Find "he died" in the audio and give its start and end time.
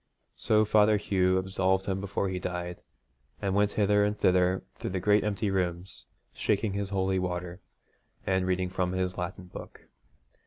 2.27-2.81